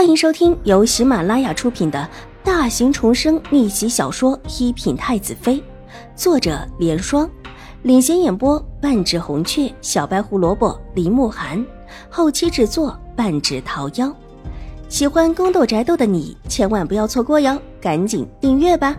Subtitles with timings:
[0.00, 2.08] 欢迎收听由喜马拉雅出品的
[2.42, 5.56] 大型重生逆袭小说《一品太子妃》，
[6.16, 7.30] 作者：莲霜，
[7.82, 11.62] 领衔演播：半指红雀、小白胡萝卜、林慕寒，
[12.08, 14.10] 后期制作：半指桃夭。
[14.88, 18.96] 喜欢宫斗宅斗的你千万不要错过哟，赶紧订阅吧！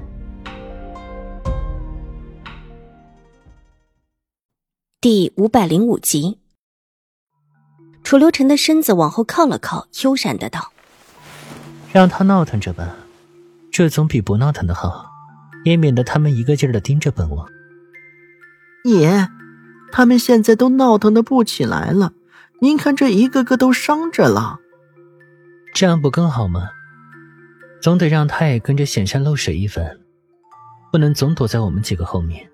[5.02, 6.38] 第五百零五集。
[8.04, 10.72] 楚留臣的身子往后靠了靠，悠然的道
[11.94, 12.95] ：“让他闹腾着吧，
[13.72, 15.12] 这总比不闹腾的好，
[15.66, 17.48] 也免得他们一个劲儿的盯着本王。”
[18.86, 19.27] 爷，
[19.91, 22.14] 他们现在都闹腾的不起来了，
[22.59, 24.59] 您看这一个个都伤着了，
[25.73, 26.70] 这样不更好吗？
[27.81, 30.00] 总得让他也跟着显山露水一番，
[30.92, 32.50] 不能总躲在我们几个后面，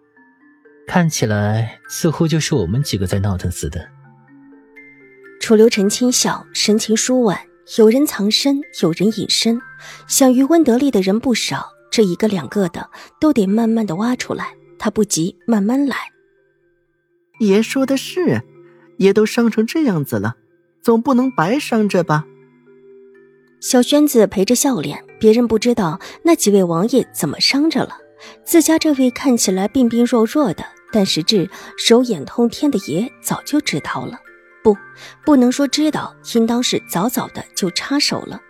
[0.87, 3.87] 看起来似乎就是我们几个在闹腾似的。
[5.39, 7.37] 楚留臣轻笑，神情舒婉。
[7.75, 9.59] 有人藏身，有人隐身，
[10.07, 11.67] 想渔翁得利的人不少。
[11.91, 14.55] 这一个两个的，都得慢慢的挖出来。
[14.79, 15.97] 他不急，慢慢来。
[17.39, 18.41] 爷说的是，
[18.97, 20.35] 爷都伤成这样子了，
[20.81, 22.25] 总不能白伤着吧？
[23.59, 27.97] 小轩子陪着笑脸，别人不知道那几位王爷怎么伤着了。
[28.45, 34.19] 自家这位看起来病病弱弱的，但实质手眼通天的爷早就知道了。
[34.67, 34.77] 不，
[35.23, 38.41] 不能说知道，应当是早早的就插手了。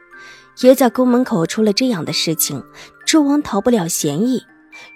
[0.61, 2.63] 爷在宫门口出了这样的事情，
[3.05, 4.41] 周王逃不了嫌疑。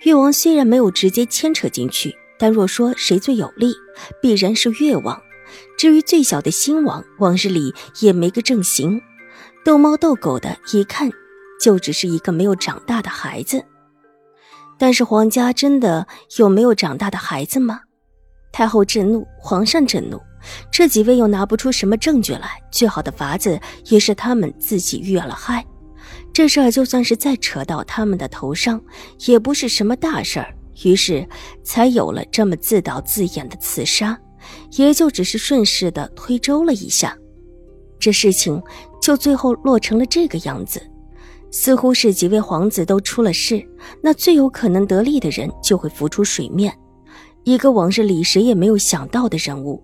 [0.01, 3.75] 越王虽然没有直接牵扯进去，但若说谁最有利，
[4.19, 5.21] 必然是越王。
[5.77, 8.99] 至于最小的新王，往日里也没个正形，
[9.63, 11.11] 斗猫斗狗的，一看
[11.61, 13.63] 就只是一个没有长大的孩子。
[14.79, 17.81] 但是皇家真的有没有长大的孩子吗？
[18.51, 20.19] 太后震怒，皇上震怒。
[20.71, 25.65] 这几位又拿不出什么证据来，最好的法子也是他们自己遇了害。
[26.33, 28.81] 这事儿就算是再扯到他们的头上，
[29.25, 30.53] 也不是什么大事儿，
[30.83, 31.27] 于是
[31.63, 34.17] 才有了这么自导自演的刺杀，
[34.71, 37.17] 也就只是顺势的推舟了一下，
[37.99, 38.61] 这事情
[39.01, 40.81] 就最后落成了这个样子。
[41.53, 43.61] 似乎是几位皇子都出了事，
[44.01, 46.73] 那最有可能得利的人就会浮出水面，
[47.43, 49.83] 一个往日里谁也没有想到的人物。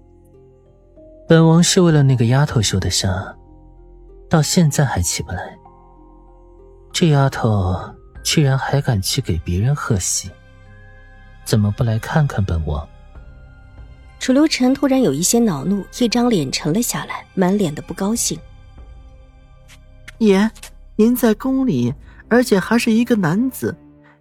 [1.28, 3.38] 本王是为了那个丫头受的伤，
[4.30, 5.58] 到现在还起不来。
[6.94, 7.76] 这丫头
[8.24, 10.32] 居然还敢去给别人贺喜，
[11.44, 12.88] 怎么不来看看本王？
[14.20, 18.40] 楚留臣突然有一些恼怒，一张脸沉了下来，满脸的不高兴。
[20.20, 20.50] 爷，
[20.96, 21.94] 您在宫里，
[22.30, 23.76] 而且还是一个男子，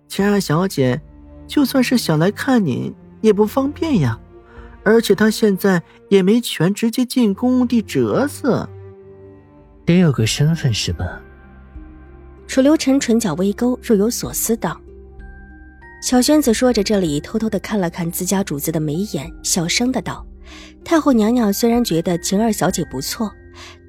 [0.09, 1.01] 晴儿小姐
[1.47, 4.19] 就算是想来看您，也不方便呀。
[4.87, 8.65] 而且他现在也没权直接进宫地折子，
[9.85, 11.21] 得有个身份是吧？
[12.47, 14.81] 楚留臣唇角微勾，若有所思道。
[16.01, 20.25] 小轩子说着，这里偷偷的看了看自家主子的眉眼，小声的道
[20.85, 23.29] ：“太后娘娘虽然觉得晴儿小姐不错，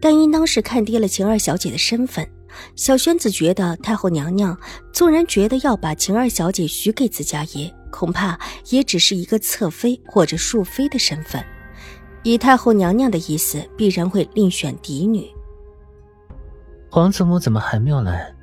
[0.01, 2.27] 但应当是看低了晴儿小姐的身份。
[2.75, 4.57] 小轩子觉得太后娘娘
[4.91, 8.39] 纵然觉得要把晴儿小姐许给自家爷。”恐怕
[8.69, 11.43] 也只是一个侧妃或者庶妃的身份，
[12.23, 15.27] 以太后娘娘的意思，必然会另选嫡女。
[16.89, 18.33] 皇祖母怎么还没有来？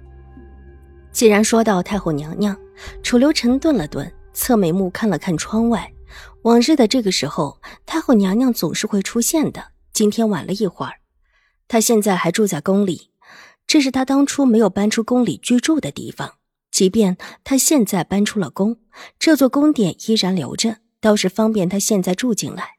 [1.12, 2.56] 既然说到太后娘娘，
[3.03, 5.91] 楚留臣顿了顿，侧眉目看了看窗外。
[6.43, 9.65] 往日的这个时候，太后娘娘总是会出现的。
[9.93, 10.94] 今天晚了一会儿，
[11.69, 13.10] 她现在还住在宫里，
[13.66, 16.34] 这是她当初没有搬出宫里居住的地方。
[16.74, 18.78] 即便他现在搬出了宫，
[19.16, 22.78] 这座宫殿依然留着，倒是方便他现在住进来。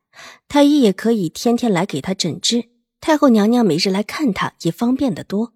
[0.50, 2.66] 太医也可以天天来给他诊治，
[3.00, 5.54] 太后娘娘每日来看他也方便得多。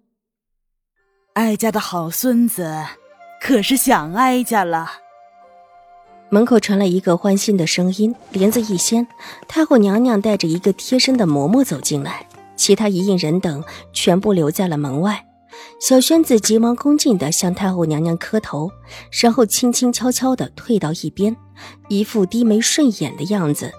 [1.34, 2.82] 哀家的好孙子，
[3.42, 4.90] 可是想哀家了。
[6.30, 9.06] 门口传来一个欢欣的声音，帘子一掀，
[9.48, 12.26] 太后娘娘带着一个贴身的嬷嬷走进来，
[12.56, 13.62] 其他一应人等
[13.92, 15.26] 全部留在了门外。
[15.80, 18.70] 小轩子急忙恭敬地向太后娘娘磕头，
[19.22, 21.34] 然后轻轻悄悄地退到一边，
[21.88, 23.72] 一副低眉顺眼的样子。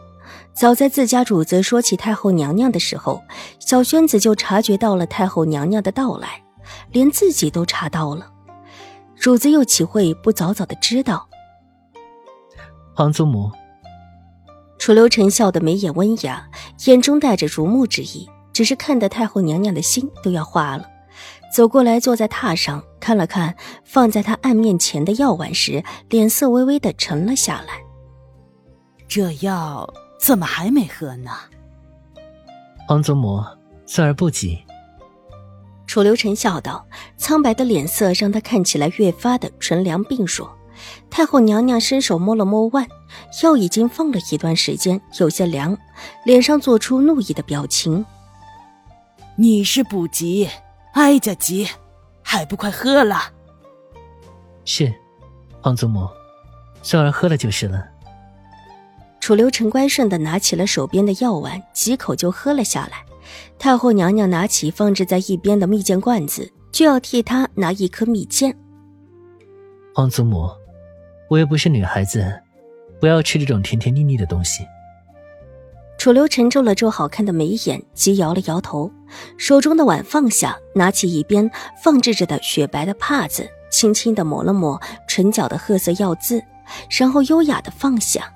[0.52, 3.22] 早在自家主子说起太后娘娘的时候，
[3.60, 6.44] 小轩子就察觉到了太后娘娘的到来，
[6.92, 8.28] 连自己都查到了。
[9.16, 11.30] 主子又岂会不早早的知道？
[12.96, 13.52] 皇祖母，
[14.80, 16.50] 楚留臣笑得眉眼温雅，
[16.88, 20.88] 眼中带着如沐之意，只是看得太后娘娘的心都要化了。
[21.54, 27.82] 走过来，坐在榻上，看了看放在他案面前的药碗时，脸色微微的沉了下来。
[29.08, 31.32] 这药怎么还没喝呢？
[32.88, 33.44] 皇祖母，
[33.86, 34.60] 孙儿不急。
[35.86, 36.86] 楚留臣笑道，
[37.18, 40.58] 苍白的脸色让他看起来越发的纯良病弱。
[41.10, 42.88] 太后娘娘伸手摸了摸腕，
[43.44, 45.78] 药已经放了一段时间，有些凉，
[46.24, 48.06] 脸上做出怒意的表情。
[49.36, 50.50] 你是不急，
[50.94, 51.68] 哀家急，
[52.22, 53.16] 还不快喝了？
[54.66, 54.94] 是，
[55.62, 56.08] 皇祖母，
[56.84, 57.86] 孙儿喝了就是了。
[59.20, 63.06] 楚留臣乖顺的拿起了手边的药丸，几口就喝了下来。
[63.58, 68.54] 太后娘娘拿起放置在一边的蜜饯罐子，就要替他拿一颗蜜饯。
[69.94, 70.50] 皇祖母，
[71.30, 72.42] 我又不是女孩子，
[73.00, 74.66] 不要吃这种甜甜腻腻的东西。
[76.02, 78.92] 楚留臣皱了皱好看的眉眼，急摇了摇头，
[79.38, 81.48] 手中的碗放下，拿起一边
[81.84, 86.44] 放置着的雪白的帕子，轻轻的抹了抹唇角的褐色药渍，
[86.90, 88.34] 然后优雅的放下。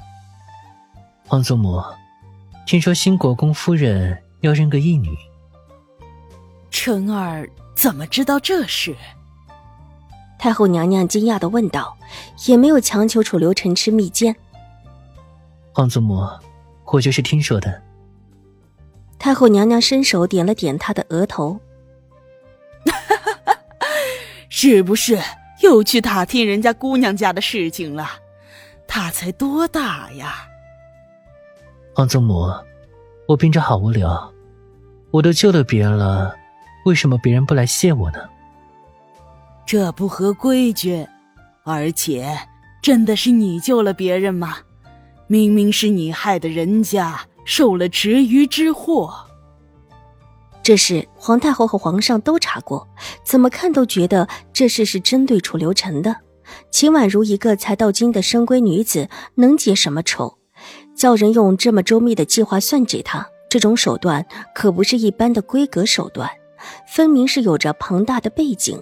[1.25, 1.81] 皇祖母，
[2.67, 4.15] 听说新国公夫人。
[4.41, 5.09] 要认个义女，
[6.69, 8.95] 辰儿怎么知道这事？
[10.37, 11.97] 太后娘娘惊讶的问道，
[12.45, 14.35] 也没有强求楚留臣吃蜜饯。
[15.73, 16.21] 皇祖母，
[16.95, 17.81] 我就是听说的。
[19.19, 21.59] 太后娘娘伸手点了点他的额头，
[24.49, 25.19] 是不是
[25.61, 28.07] 又去打听人家姑娘家的事情了？
[28.87, 30.47] 她才多大呀？
[31.93, 32.49] 皇祖母，
[33.27, 34.31] 我病着好无聊。
[35.11, 36.35] 我都救了别人了，
[36.85, 38.19] 为什么别人不来谢我呢？
[39.65, 41.07] 这不合规矩，
[41.63, 42.37] 而且
[42.81, 44.57] 真的是你救了别人吗？
[45.27, 49.13] 明明是你害的人家受了池鱼之祸。
[50.61, 52.87] 这事皇太后和皇上都查过，
[53.23, 56.15] 怎么看都觉得这事是针对楚留臣的。
[56.71, 60.37] 秦婉如一个才到京的深闺女子，能结什么仇？
[60.95, 63.27] 叫人用这么周密的计划算计她。
[63.49, 66.29] 这种手段可不是一般的规格手段，
[66.87, 68.81] 分明是有着庞大的背景。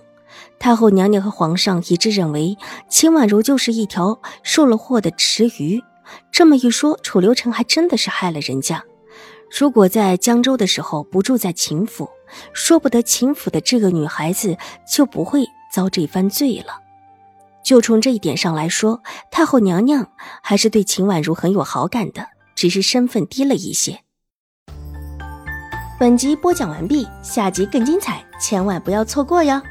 [0.58, 2.58] 太后娘娘和皇上一致认为，
[2.90, 5.82] 秦婉如就是一条受了祸的池鱼。
[6.32, 8.84] 这么一说，楚留臣还真的是害了人家。
[9.60, 12.10] 如果在江州的时候不住在秦府，
[12.54, 14.58] 说不得秦府的这个女孩子
[14.92, 16.80] 就不会遭这番罪了。
[17.64, 19.02] 就从这一点上来说，
[19.32, 20.12] 太后娘娘
[20.42, 24.00] 还是对秦婉如很有好感的，只是身份低了一些。
[26.00, 29.62] 本集播讲完毕，下集更精彩，千万不要错过哟。